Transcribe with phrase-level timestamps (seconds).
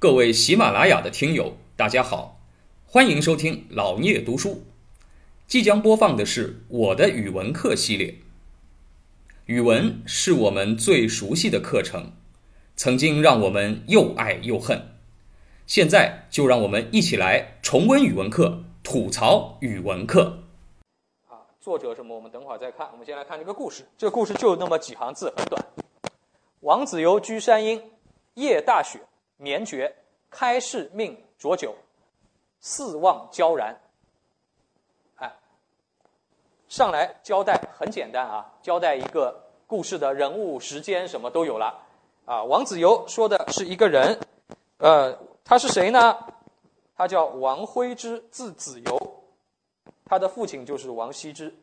[0.00, 2.38] 各位喜马拉雅的听友，大家好，
[2.86, 4.62] 欢迎收听老聂读书。
[5.48, 8.14] 即将播放的是我的语文课系列。
[9.46, 12.12] 语文是我们最熟悉的课程，
[12.76, 14.94] 曾经让我们又爱又恨。
[15.66, 20.44] 现在就让我们一起来重温语文课，吐槽语文课。
[21.26, 22.14] 啊，作者什么？
[22.14, 22.88] 我们等会儿再看。
[22.92, 23.84] 我们先来看这个故事。
[23.98, 25.66] 这个故事就那么几行字，很短。
[26.60, 27.82] 王子猷居山阴，
[28.34, 29.00] 夜大雪，
[29.38, 29.92] 绵绝。
[30.30, 31.74] 开市命浊酒，
[32.60, 33.74] 四望交然。
[35.16, 35.32] 哎，
[36.68, 41.82] 上来交代很简单啊，交代一个故事的人物、时间什么都有了。
[42.26, 44.20] 啊，王子猷说的是一个人，
[44.76, 46.14] 呃，他是谁呢？
[46.94, 49.00] 他叫王徽之，字子猷，
[50.04, 51.56] 他的父亲就是王羲之。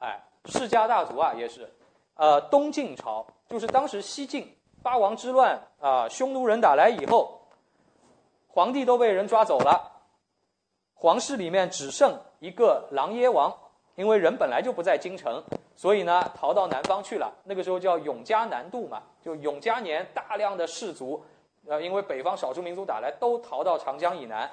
[0.00, 1.72] 哎，世家大族啊，也是。
[2.16, 7.40] 呃，东晋朝就是当时西晋八王之乱啊，匈奴人打来以后。
[8.48, 9.90] 皇帝都被人抓走了，
[10.94, 13.52] 皇室里面只剩一个琅琊王，
[13.96, 15.42] 因为人本来就不在京城，
[15.74, 17.32] 所以呢逃到南方去了。
[17.42, 21.20] 那个时候叫永嘉南渡嘛，就永嘉年，大量的士族，
[21.66, 24.48] 呃，因为北方少数民族打来，都逃到长江以南。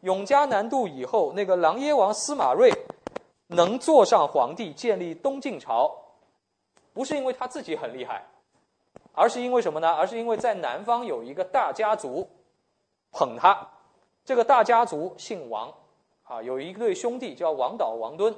[0.00, 2.72] 永嘉南渡以后，那个琅琊王司马睿
[3.46, 5.94] 能坐上皇帝，建立东晋朝，
[6.92, 8.24] 不是因为他自己很厉害，
[9.12, 9.90] 而是因为什么呢？
[9.90, 12.28] 而是因为在南方有一个大家族。
[13.16, 13.68] 捧他，
[14.24, 15.72] 这个大家族姓王，
[16.24, 18.34] 啊，有一对兄弟叫王导、王敦，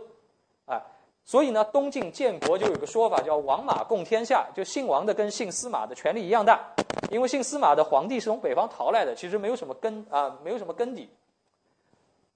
[0.66, 0.84] 啊，
[1.24, 6.62] 所以呢，东晋建国就有个说法叫“王马共天下”，就姓王的跟姓司马的权力一样大，
[7.10, 11.08] 因为姓司马的皇帝是从北方逃来的，其实没有什么根啊，没有什么根底。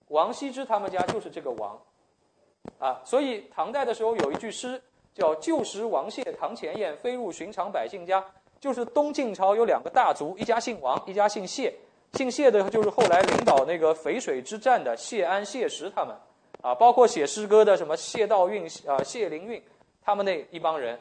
[0.08, 1.78] 王羲之他们家就是这个王，
[2.78, 4.82] 啊，所以唐代的时候有一句诗
[5.14, 8.24] 叫“旧时王谢堂前燕，飞入寻常百姓家”，
[8.60, 11.74] 就是东晋朝有两个大族，一家姓王，一家姓谢。
[12.14, 16.12] 姓谢的，就是后来领导那个淝水之战的谢安、谢石他们，
[16.60, 19.62] 啊，包括写诗歌的什么谢道韫、啊谢灵运，
[20.02, 20.98] 他们那一帮人，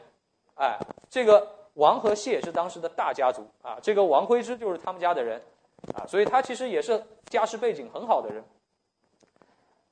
[0.54, 0.78] 哎，
[1.08, 5.42] 这个王和谢是当时的大家族啊，这个王徽之就是他们家的人，
[5.94, 8.44] 啊，所以他其实也是家世背景很好的人。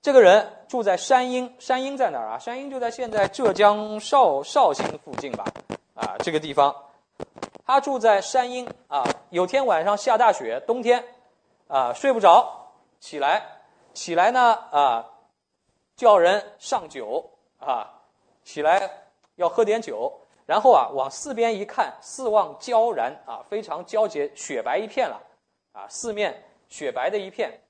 [0.01, 2.39] 这个人住在山阴，山阴在哪儿啊？
[2.39, 5.45] 山阴就在现在浙江绍绍兴附近吧，
[5.95, 6.75] 啊，这个地方。
[7.67, 11.05] 他住在山阴啊，有天晚上下大雪，冬天，
[11.67, 12.71] 啊睡不着，
[13.01, 13.43] 起来，
[13.93, 15.05] 起来呢啊，
[15.97, 17.91] 叫人上酒啊，
[18.45, 18.91] 起来
[19.35, 25.21] 要喝点酒，然后啊往四边一看，四望焦然啊，非常皎洁，雪白一片了，
[25.73, 27.61] 啊四面雪白的一片，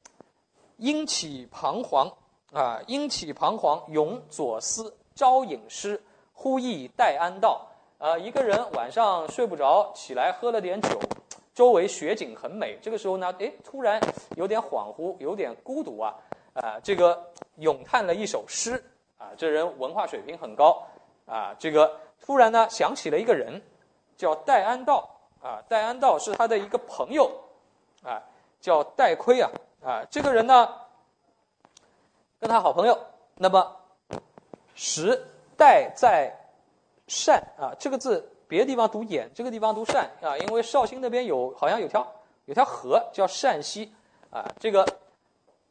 [0.79, 2.11] 应起彷徨
[2.53, 6.03] 啊，应起彷徨，咏左思，招隐诗，
[6.33, 7.67] 呼忆戴安道。
[7.99, 10.99] 呃，一个人晚上睡不着，起来喝了点酒，
[11.53, 12.79] 周围雪景很美。
[12.81, 14.01] 这个时候呢，哎，突然
[14.37, 16.15] 有点恍惚，有点孤独啊，
[16.55, 17.21] 啊，这个
[17.57, 18.83] 咏叹了一首诗
[19.19, 20.81] 啊，这人文化水平很高
[21.27, 23.61] 啊，这个突然呢想起了一个人，
[24.17, 25.11] 叫戴安道
[25.43, 27.29] 啊，戴安道是他的一个朋友
[28.05, 28.23] 啊，
[28.61, 29.51] 叫戴逵啊
[29.83, 30.69] 啊，这个人呢
[32.41, 32.99] 跟他好朋友，
[33.37, 33.77] 那么
[34.75, 36.35] 时代在。
[37.11, 42.07] 善啊，这个字别的地方读眼，这个地方读善啊，因为绍兴那边有好像有条
[42.45, 43.91] 有条河叫善溪
[44.31, 44.87] 啊，这个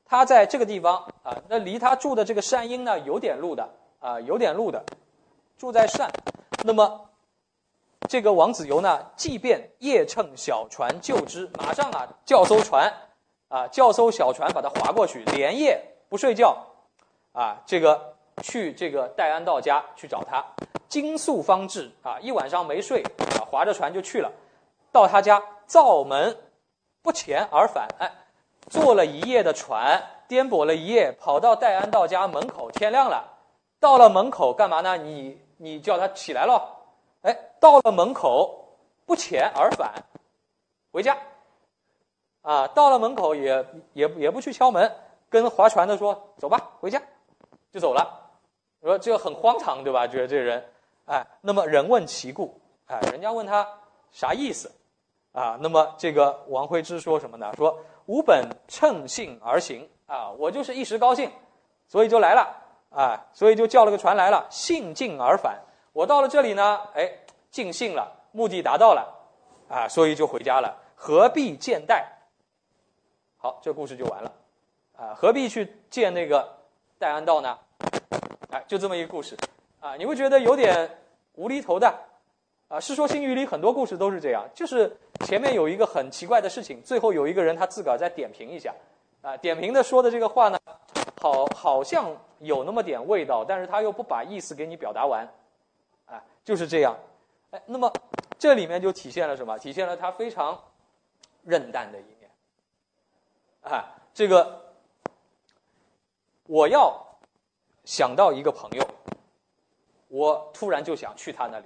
[0.04, 3.70] 他在这个地方啊，那离他住的这个山阴呢有点路的
[4.00, 4.84] 啊，有点路的，
[5.60, 6.12] 住在善，
[6.64, 7.08] 那么
[8.10, 12.92] 这个王子猷呢，即便夜乘小船救之，马上啊叫艘船
[13.50, 16.58] 啊叫艘小船把他划过去，连夜不睡觉
[17.32, 20.46] 啊，这个去这个戴安道家去找他。
[20.88, 23.04] 惊宿方至啊，一晚上没睡
[23.36, 24.32] 啊，划着船就去了。
[24.92, 26.38] 到他家造门
[27.02, 28.12] 不前而返，哎，
[28.70, 32.72] 坐了一夜的船，颠簸了一夜，跑到戴安道家门口。
[32.72, 33.38] 天亮了，
[33.80, 34.98] 到了门口干嘛呢？
[34.98, 36.78] 你你叫他起来了，
[37.24, 39.94] 哎，到了门口不前而返，
[40.92, 41.18] 回家。
[42.48, 44.90] 啊，到了门口也也也不去敲门，
[45.30, 47.02] 跟划船的说走吧，回家，
[47.74, 48.08] 就走了。
[48.82, 50.08] 说这个很荒唐，对吧？
[50.08, 50.66] 觉得这人。
[51.08, 53.68] 哎，那么人问其故，哎，人家问他
[54.12, 54.72] 啥意思，
[55.34, 57.52] 啊，那么这个王徽之说什么呢？
[57.58, 61.30] 说吾本乘兴而行，啊，我就是一时高兴，
[61.90, 62.48] 所以就来了，
[62.92, 65.60] 啊，所以就叫了个船来了，兴尽而返。
[65.92, 67.12] 我到了这里呢，哎，
[67.52, 69.14] 尽兴了，目的达到了，
[69.68, 70.74] 啊，所以就回家了。
[70.96, 72.17] 何必见戴？
[73.38, 74.34] 好，这故事就完了，
[74.98, 76.58] 啊，何必去见那个
[76.98, 77.58] 戴安道呢？
[78.52, 79.38] 哎，就这么一个故事。
[79.80, 80.90] 啊，你会觉得有点
[81.36, 81.88] 无厘头的，
[82.68, 88.74] 啊，《世说新语》里很多故事都是这样，就是前面有一个很奇怪的事情，最后有一个人他自个儿再点评一下，
[89.22, 90.58] 啊，点评的说的这个话呢，
[91.22, 92.10] 好好像
[92.40, 95.32] 有那么点味道，但是他又不把意思给你表达完，
[96.08, 96.98] 啊，就是这样，
[97.52, 97.94] 哎，那么
[98.40, 99.56] 这里面就体现了什么？
[99.60, 100.60] 体现了他非常
[101.44, 102.17] 韧淡的一面，
[103.62, 104.74] 啊，这个
[106.46, 107.06] 我要
[107.84, 108.88] 想到一个朋友，
[110.08, 111.66] 我突然就想去他那里，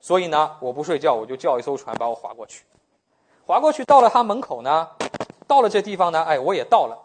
[0.00, 2.64] 所以呢，我不睡觉，我就叫一艘船把我划过去。
[3.44, 4.96] 划过去，到了他门口呢，
[5.46, 7.04] 到了这地方呢，哎，我也到了，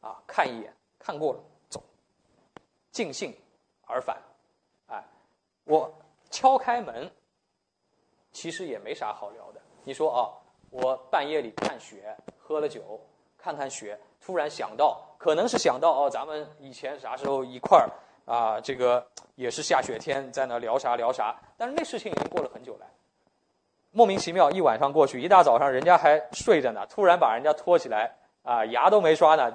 [0.00, 1.82] 啊，看一眼，看过了，走，
[2.90, 3.36] 尽兴
[3.86, 4.20] 而返，
[4.86, 5.04] 哎，
[5.64, 5.92] 我
[6.30, 7.12] 敲开门，
[8.32, 9.60] 其实也没啥好聊的。
[9.84, 10.20] 你说啊，
[10.70, 12.98] 我半夜里看雪，喝了酒，
[13.42, 17.90] 看看雪，突然想到，可能是想到哦，咱们以前啥时候一块儿
[18.24, 19.04] 啊，这个
[19.34, 22.86] 也是下雪天在那聊啥聊啥，但是那事情已经过了很久了。
[23.90, 29.52] 莫名其妙，一晚上过去，一大早上人家还睡着呢，突然把人家拖起来，啊，牙都没刷呢，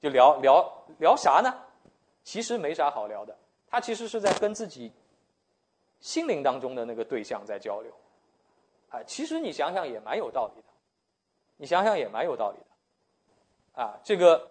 [0.00, 1.54] 就聊聊聊啥呢？
[2.24, 3.36] 其实没啥好聊的，
[3.68, 4.92] 他其实是在跟自己
[6.00, 7.92] 心灵当中的那个对象在交流，
[8.90, 10.68] 啊，其实你想想也蛮有道理的，
[11.56, 12.66] 你想想也蛮有道理的，
[13.74, 14.48] 啊，这个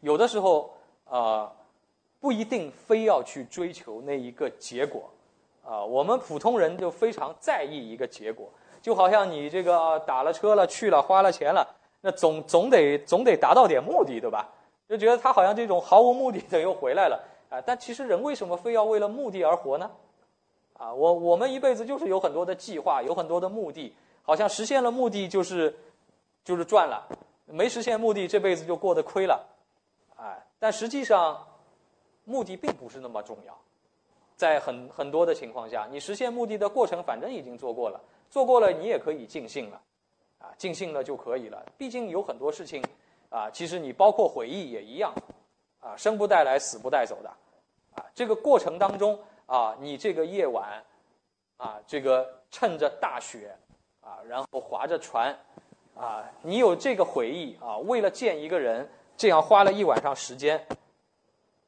[0.00, 0.72] 有的时候
[1.04, 1.50] 啊，
[2.20, 5.10] 不一定非要去追求那一个结果。
[5.62, 8.48] 啊，我们普通人就非常在意一个结果，
[8.82, 11.66] 就好像你这个打了车了去了花了钱了，
[12.00, 14.48] 那总总得总得达到点目的，对吧？
[14.88, 17.60] 就觉得他好像这种毫无目的的又回来了啊。
[17.60, 19.88] 但其实人为什么非要为了目的而活呢？
[20.76, 25.78] 啊，我我们一辈子就是有很多的计划，有很多的目的，好像实现了目的就是
[26.42, 27.06] 就是赚了，
[27.50, 29.46] 没实现目的这辈子就过得亏了，
[30.16, 31.46] 哎，但实际上
[32.24, 33.56] 目的并不是那么重要。
[34.36, 38.00] 在很很多的情况下，你实现目的的过程反正已经做过了，
[38.30, 39.80] 做过了你也可以尽兴了，
[40.38, 41.62] 啊，尽兴了就可以了。
[41.76, 42.82] 毕竟有很多事情，
[43.28, 45.12] 啊，其实你包括回忆也一样，
[45.80, 47.28] 啊，生不带来，死不带走的，
[47.94, 50.82] 啊，这个过程当中，啊，你这个夜晚，
[51.58, 53.54] 啊，这个趁着大雪，
[54.00, 55.38] 啊，然后划着船，
[56.00, 60.66] 啊，你有这个回忆，啊，为了见一个人，这样花了一晚上时间，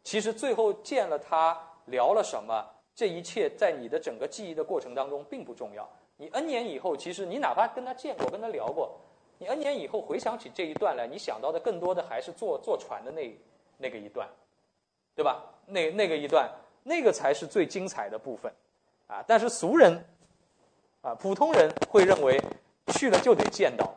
[0.02, 1.58] 其实最后见了他。
[1.86, 2.64] 聊了什么？
[2.94, 5.86] 这一切在你的整个记忆的过程当中并不重要。
[6.16, 8.96] 你 N 年以后，其实你哪怕跟他见过、跟他聊过，
[9.36, 13.36] 你 N 年以后回想起这一段来，你想到的更多的还是坐坐船的那
[13.78, 14.28] 那个一段，
[15.16, 15.42] 对吧？
[15.66, 16.48] 那那个一段，
[16.84, 18.50] 那个才是最精彩的部分
[19.08, 19.24] 啊！
[19.26, 20.02] 但是俗人
[21.00, 22.40] 啊，普通人会认为
[22.94, 23.92] 去了就得见到。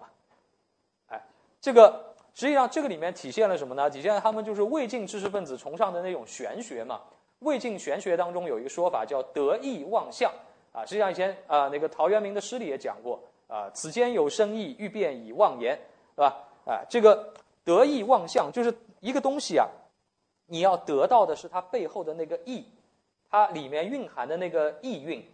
[1.65, 3.89] 这个实际上这个里面体现了什么呢？
[3.89, 7.01] 体现了他们就是魏晋知识分子崇尚的那种玄学嘛。
[7.39, 10.31] 魏晋玄学当中有一个说法叫得意忘象
[10.71, 15.75] 啊，实际上以前啊那个陶渊明的诗里也讲过啊，此间有深意，欲辨已忘言，
[16.13, 16.37] 是吧？
[16.67, 17.33] 啊，这个
[17.63, 19.67] 得意忘象就是一个东西啊，
[20.45, 22.63] 你要得到的是它背后的那个意，
[23.27, 25.27] 它里面蕴含的那个意蕴，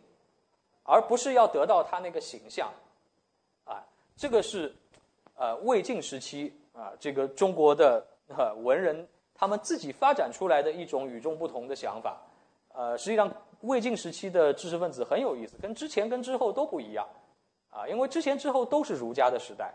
[0.83, 2.71] 而不是要得到它那个形象，
[3.65, 3.83] 啊，
[4.15, 4.73] 这个是
[5.41, 8.05] 呃魏晋时期啊这个中国的
[8.61, 9.07] 文人。
[9.33, 12.21] 他们自己发展出来的一种与众不同的想法，
[12.75, 13.27] 呃，实际上
[13.61, 17.03] 魏晋时期的知识分子很有意思，跟之前跟之后都不一样，
[17.71, 19.73] 啊，因为之前之后都是儒家的时代，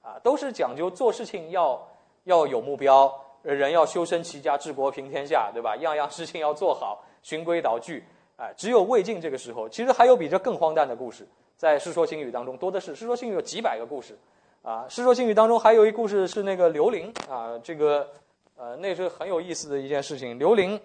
[0.00, 1.86] 啊，都是讲究做事情要
[2.24, 5.76] 要有目标，人要修身齐家治国平天下，对吧？
[5.76, 8.02] 样样事情要做好，循规蹈矩，
[8.38, 14.16] 哎，只有魏晋这个时候，其实还有比这更荒诞的故事，在《世说新语》当中多的是，《世说新语》有几百个故事，
[14.62, 18.08] 啊，《世说新语》当中还有一故事是那个刘伶啊，这个。
[18.54, 20.38] 呃，那是很有意思的一件事情。
[20.38, 20.80] 刘伶，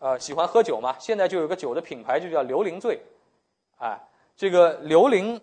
[0.00, 2.98] 呃，喜欢喝酒嘛，现在就有个酒的品牌，就叫刘伶醉。
[3.78, 3.96] 哎，
[4.34, 5.40] 这个刘伶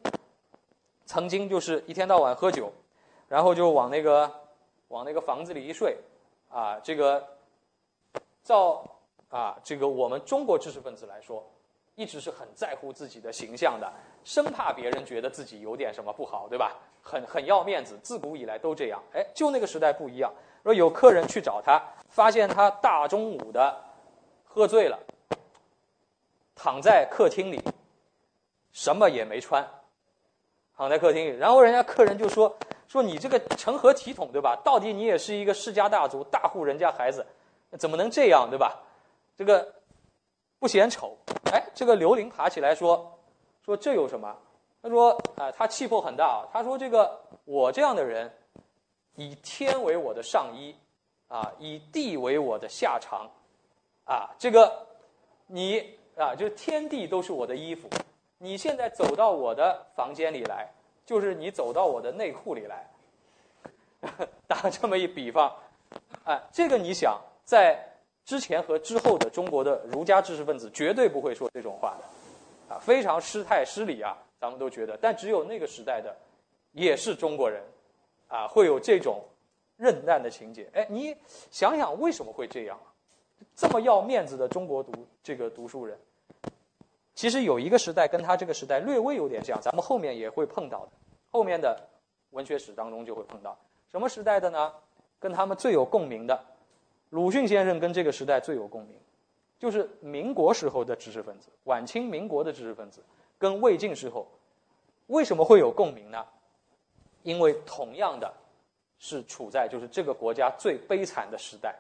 [1.06, 2.74] 曾经就是一天到晚喝酒，
[3.30, 4.30] 然后就往那个
[4.90, 5.96] 往那个房子里一睡，
[6.50, 7.26] 啊，这个
[8.44, 8.84] 照
[9.30, 11.42] 啊，这个我们中国知识分子来说，
[11.96, 13.92] 一直是很在乎自己的形象的，
[14.24, 16.76] 生怕别人觉得自己有点什么不好，对吧？
[17.04, 19.02] 很很要面子，自古以来都这样。
[19.14, 20.32] 哎，就那个时代不一样。
[20.64, 23.84] 说有客人去找他，发现他大中午的
[24.44, 25.00] 喝醉了，
[26.56, 27.60] 躺在客厅里，
[28.72, 29.68] 什么也没穿，
[30.78, 31.36] 躺在客厅里。
[31.38, 32.56] 然后人家客人就说
[32.88, 34.56] ：“说你这个成何体统，对吧？
[34.64, 37.26] 到底你也是一个世家大族、大户人家孩子，
[37.80, 38.80] 怎么能这样，对吧？
[39.36, 39.74] 这个
[40.62, 41.18] 不嫌丑。”
[41.52, 43.20] 哎，这个刘伶爬起来说
[43.66, 44.34] ：“说这有什么？”
[44.82, 46.48] 他说：“啊，他气魄很大啊。
[46.54, 48.32] 他说这个我这样的人。”
[49.16, 50.74] 以天为我的上衣，
[51.28, 53.28] 啊，以地为我的下裳，
[54.06, 54.88] 啊，这个
[55.48, 57.90] 你啊，就是天地都是我的衣服，
[58.38, 60.72] 你现在走到我的房间里来，
[61.06, 62.90] 就是你走到我的内裤里来。
[64.48, 65.54] 打这么一比方，
[66.24, 67.91] 哎，这个你想，在
[68.32, 74.98] 之前和之后的中国的儒家知识分子绝对不会说这种话的，啊，非常失态失礼啊，咱们都觉得。
[75.02, 76.16] 但只有那个时代的，
[76.72, 77.62] 也是中国人，
[78.30, 79.22] 啊，会有这种
[79.76, 80.66] 认难的情节。
[80.72, 81.14] 哎，你
[81.52, 82.80] 想想为什么会这样？
[83.54, 86.00] 这么要面子的中国读这个读书人，
[87.14, 90.92] 其实有一个时代跟他这个时代略微有点像，咱们后面也会碰到的，
[91.32, 91.78] 后面的
[92.30, 93.60] 文学史当中就会碰到。
[93.92, 94.72] 什么时代的呢？
[95.20, 96.42] 跟他们最有共鸣的，
[97.12, 98.98] 鲁迅先生跟这个时代最有共鸣，
[99.60, 103.04] 就是民国时候的知识分子，晚清民国的知识分子，
[103.38, 104.26] 跟魏晋时候，
[105.08, 106.26] 为什么会有共鸣呢？
[107.24, 108.34] 因为同样的，
[108.98, 111.78] 是处在就是这个国家最悲惨的时代，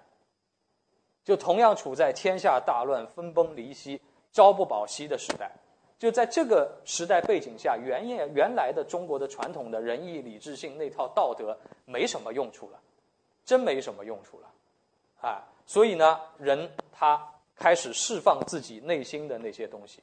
[1.24, 4.00] 就同样处在天下大乱、分崩离析、
[4.34, 5.50] 朝不保夕的时代。
[5.98, 12.80] 就在这个时代背景下，原业原来的中国的传统的仁义礼智信那套道德没什么用处了，
[13.46, 14.52] 真没什么用处了，
[15.22, 17.22] 啊，所以呢，人他
[17.56, 20.01] 开始释放自己内心的那些东西，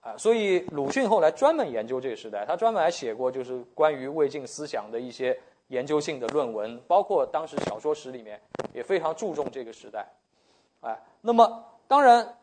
[0.00, 8.40] 啊，所以鲁迅后来专门研究这个时代，他专门还写过就是关于魏晋思想的一些研究性的论文，包括当时小说史里面
[8.74, 10.06] 也非常注重这个时代，
[10.80, 12.36] 哎，那么当然。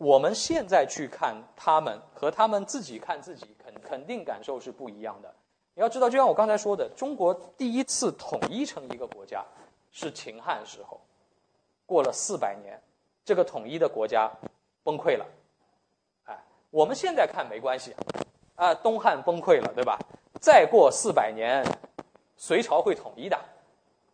[0.00, 5.34] 我们现在去看他们和他们自己看自己，肯肯定感受是不一样的。
[5.74, 9.44] 你要知道，就像我刚才说的，中国第一次统一成一个国家
[9.90, 11.00] 是秦汉时候，
[11.88, 12.78] 过了四百年，
[13.24, 14.30] 这个统一的国家
[14.82, 15.24] 崩溃了。
[16.26, 17.96] 哎，我们现在看没关系，
[18.56, 19.98] 啊，东汉崩溃了，对吧？
[20.38, 21.64] 再过四百年，
[22.36, 23.38] 隋朝会统一的，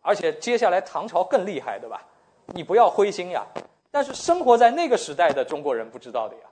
[0.01, 2.01] 而且接下来唐朝更厉害，对吧？
[2.45, 3.45] 你不要灰心呀。
[3.91, 6.43] 但是生活在那个时代的中国人不知道的呀，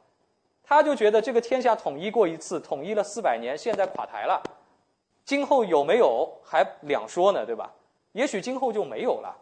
[0.61, 4.43] 他就觉得这个天下统一过一次，统一了四百年，现在垮台了，
[5.23, 7.71] 今后有没有还两说呢，对吧？
[8.11, 9.33] 也许今后就没有了，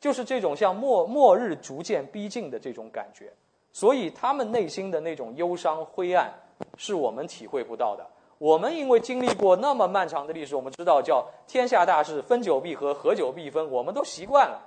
[0.00, 3.32] 就是这种像末末日逐渐逼近的这种感觉，
[3.72, 6.32] 所以他们内心的那种忧伤灰暗，
[6.76, 8.06] 是我们体会不到的。
[8.38, 14.62] 我们因为经历过那么漫长的历史，我们知道叫天下大事，分久必合，合久必分，我们都习惯了。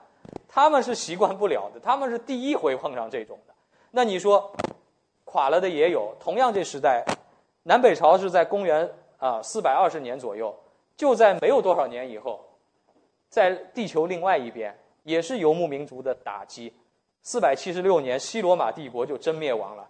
[0.47, 3.53] 他们是习惯不了的，他们是第一回碰上这种的。
[3.91, 4.51] 那你说，
[5.23, 6.13] 垮了的也有。
[6.19, 7.05] 同样这时代，
[7.63, 10.53] 南北朝是在公元啊四百二十年左右，
[10.97, 12.41] 就在没有多少年以后，
[13.29, 16.73] 在地球另外一边，也是游牧民族的打击。
[17.23, 19.87] 四百七十六年，西罗马帝国就真灭亡了。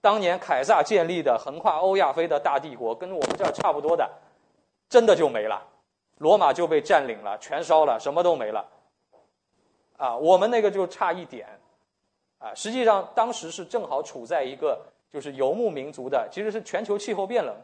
[0.00, 4.10] 当年凯撒建立的横跨欧亚非的大帝国，跟我们这儿差不多的，
[4.88, 5.62] 真的就没了。
[6.18, 8.68] 罗马就被占领了，全烧了，什么都没了。
[9.96, 11.46] 啊，我们那个就差一点，
[12.38, 17.54] 啊，实际上当时是正好处在一个就是游牧民族的，其实是全球气候变冷，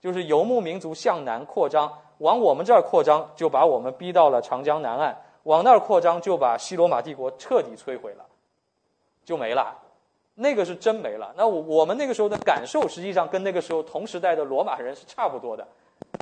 [0.00, 5.12] 就是游牧民族向南扩张，往我们这儿扩张，就把我们逼到了长江南岸；
[5.48, 8.24] 往那儿扩张，就把西罗马帝国彻底摧毁了，
[9.24, 9.76] 就没了。
[10.34, 11.32] 那个是真没了。
[11.36, 15.66] 那我我们那个时候的感受，实际上跟那个时候同时代的罗马人是差不多的，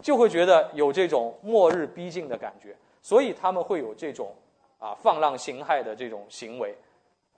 [0.02, 4.32] 就会觉得有这种末日逼近的感觉，所以他们会有这种。
[4.78, 6.76] 啊，放浪形骸的这种行为，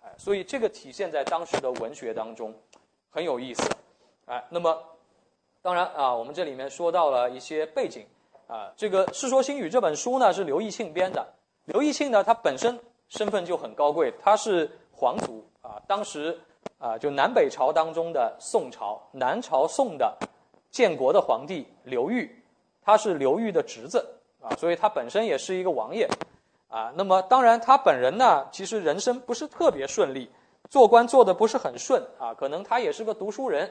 [0.02, 2.52] 哎，所以这个体现在当时的文学当中，
[3.10, 3.62] 很有意思，
[4.26, 4.76] 哎，那么
[5.62, 8.04] 当然啊，我们这里面说到了一些背景，
[8.48, 11.24] 啊，这个《世说新语》这本书呢是刘义庆编的，
[11.68, 16.38] 刘义庆呢他本身身份就很高贵，他是皇族啊，当时
[16.78, 20.16] 啊就南北朝当中的宋朝，南朝宋的
[20.70, 22.42] 建国的皇帝刘裕，
[22.82, 24.04] 他是刘裕的侄子
[24.40, 26.08] 啊，所以他本身也是一个王爷。
[26.68, 30.30] 啊，那么当然，他本人呢，其实人生不是特别顺利，
[30.68, 32.34] 做官做的不是很顺啊。
[32.34, 33.70] 可能他也是个读书人，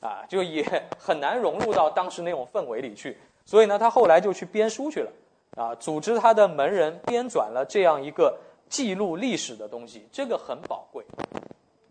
[0.00, 0.64] 啊，就也
[0.98, 3.18] 很难融入到当时那种氛围里去。
[3.44, 5.10] 所以呢，他后来就去编书去了，
[5.58, 8.38] 啊，组织他的门人编纂了这样一个
[8.68, 11.04] 记录历史的东西，这个很宝贵，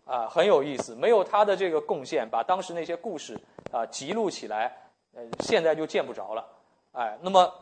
[0.06, 0.94] 啊，很有意思。
[0.94, 3.38] 没有他的这个贡献，把当时那些故事
[3.70, 4.74] 啊记录起来，
[5.14, 6.44] 呃，现在就见不着了。
[6.92, 7.52] 哎，那么。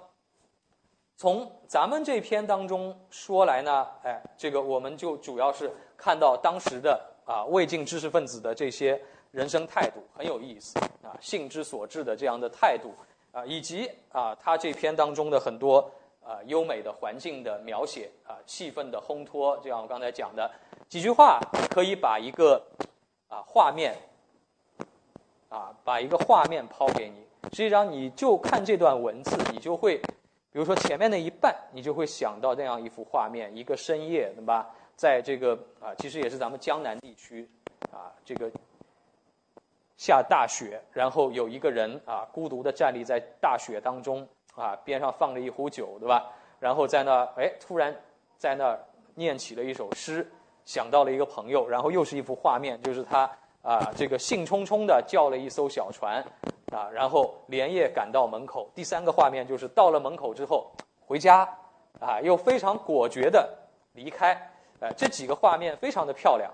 [1.19, 12.95] 从咱们这篇当中说来呢，哎，这个我们就主要是看到当时的啊魏晋知识分子的这些人生态度很有意思啊，性之所至的这样的态度
[13.37, 15.79] 啊，以及啊他这篇当中的很多
[16.25, 20.51] 啊优美的环境的描写啊，气氛的烘托，就像我刚才讲的
[20.89, 21.39] 几句话，
[21.69, 22.63] 可以把一个
[23.29, 23.95] 啊画面
[25.51, 27.27] 啊把一个画面抛给你。
[27.53, 30.01] 实际上，你就看这段文字，你就会。
[30.51, 34.75] 比如说前面那一半，你就会想到那样一幅画面：一个深夜，对吧？
[34.97, 37.47] 在这个啊，其实也是咱们江南地区
[37.93, 38.51] 啊，这个
[39.97, 46.31] 下大雪，然后有一个人啊孤独的站立在大雪当中啊，边上放着一壶酒，对吧？
[46.59, 47.95] 然后在那哎突然
[48.37, 48.79] 在那
[49.15, 50.31] 念起了一首诗，
[50.65, 53.31] 想到了一个朋友，然后又是一幅画面，就是他
[53.63, 56.23] 啊这个兴冲冲的叫了一艘小船
[56.73, 58.71] 啊，然后连夜赶到门口。
[58.75, 60.71] 第三个画面就是到了门口之后
[61.07, 61.49] 回家
[62.01, 63.49] 啊，又非常果决的
[63.93, 64.35] 离开。
[64.81, 66.53] 哎，这几个画面非常的漂亮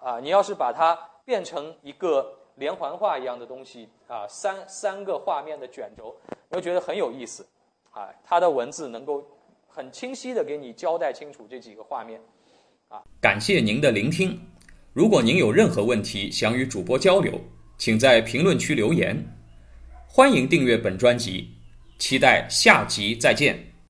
[0.00, 0.18] 啊！
[0.20, 6.14] 你要是把它变成一个连环画一样的东西啊，三三个画面的卷轴，
[6.50, 7.46] 你会觉得很有意思
[7.90, 8.08] 啊。
[8.24, 9.24] 它的文字能够
[9.66, 12.20] 很清晰的给你交代清楚这几个画面
[12.88, 13.02] 啊。
[13.20, 14.38] 感谢您的聆听。
[14.92, 17.40] 如果您有任何问题想与主播交流，
[17.76, 19.16] 请在评论区留言。
[20.08, 21.50] 欢迎订阅本专辑，
[21.98, 23.67] 期待下集再见。